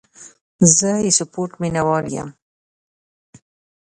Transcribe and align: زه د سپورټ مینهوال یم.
زه 0.77 0.89
د 1.03 1.07
سپورټ 1.17 1.51
مینهوال 1.61 2.05
یم. 2.15 2.29